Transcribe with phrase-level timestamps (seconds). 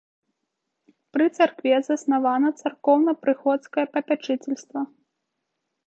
[1.15, 4.81] Пры царкве заснавана царкоўна-прыходскае папячыцельства.